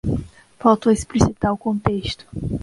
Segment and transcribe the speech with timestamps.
[0.59, 2.25] Faltou explicitar o contexto